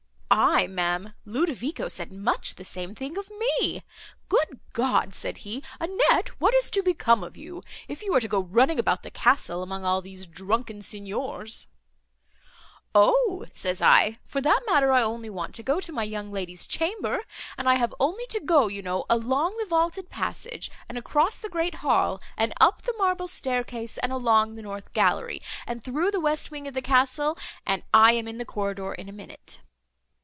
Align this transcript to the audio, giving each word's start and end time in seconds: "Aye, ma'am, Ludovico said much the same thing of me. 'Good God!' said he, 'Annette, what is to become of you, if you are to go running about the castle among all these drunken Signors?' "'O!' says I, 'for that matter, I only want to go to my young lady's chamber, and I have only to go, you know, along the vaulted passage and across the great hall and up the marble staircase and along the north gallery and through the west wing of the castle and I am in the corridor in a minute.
"Aye, 0.33 0.65
ma'am, 0.67 1.13
Ludovico 1.25 1.89
said 1.89 2.13
much 2.13 2.55
the 2.55 2.63
same 2.63 2.95
thing 2.95 3.17
of 3.17 3.29
me. 3.29 3.83
'Good 4.29 4.61
God!' 4.71 5.13
said 5.13 5.39
he, 5.39 5.61
'Annette, 5.77 6.29
what 6.39 6.53
is 6.55 6.71
to 6.71 6.81
become 6.81 7.21
of 7.21 7.35
you, 7.35 7.61
if 7.89 8.01
you 8.01 8.13
are 8.15 8.19
to 8.21 8.29
go 8.29 8.39
running 8.39 8.79
about 8.79 9.03
the 9.03 9.11
castle 9.11 9.61
among 9.61 9.83
all 9.83 10.01
these 10.01 10.25
drunken 10.25 10.81
Signors?' 10.81 11.67
"'O!' 12.95 13.45
says 13.53 13.81
I, 13.81 14.19
'for 14.25 14.39
that 14.39 14.61
matter, 14.65 14.93
I 14.93 15.03
only 15.03 15.29
want 15.29 15.53
to 15.55 15.63
go 15.63 15.81
to 15.81 15.91
my 15.91 16.03
young 16.03 16.31
lady's 16.31 16.65
chamber, 16.65 17.23
and 17.57 17.67
I 17.67 17.75
have 17.75 17.93
only 17.99 18.25
to 18.27 18.39
go, 18.39 18.69
you 18.69 18.81
know, 18.81 19.03
along 19.09 19.57
the 19.57 19.65
vaulted 19.65 20.09
passage 20.09 20.71
and 20.87 20.97
across 20.97 21.39
the 21.39 21.49
great 21.49 21.75
hall 21.75 22.21
and 22.37 22.53
up 22.61 22.83
the 22.83 22.95
marble 22.97 23.27
staircase 23.27 23.97
and 23.97 24.13
along 24.13 24.55
the 24.55 24.61
north 24.61 24.93
gallery 24.93 25.41
and 25.67 25.83
through 25.83 26.09
the 26.09 26.21
west 26.21 26.51
wing 26.51 26.69
of 26.69 26.73
the 26.73 26.81
castle 26.81 27.37
and 27.65 27.83
I 27.93 28.13
am 28.13 28.29
in 28.29 28.37
the 28.37 28.45
corridor 28.45 28.93
in 28.93 29.09
a 29.09 29.13
minute. 29.13 29.59